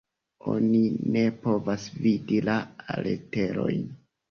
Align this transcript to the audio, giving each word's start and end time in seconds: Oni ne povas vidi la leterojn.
Oni 0.53 0.79
ne 1.17 1.23
povas 1.43 1.85
vidi 2.07 2.41
la 2.51 2.57
leterojn. 3.07 3.89